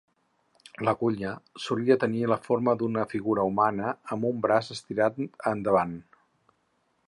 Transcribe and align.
L'agulla 0.87 1.33
solia 1.65 1.97
tenir 2.03 2.23
la 2.31 2.37
forma 2.47 2.75
d'una 2.79 3.05
figura 3.13 3.45
humana 3.53 3.93
amb 4.17 4.27
un 4.33 4.43
braç 4.47 4.73
estirat 4.77 5.23
endavant. 5.55 5.95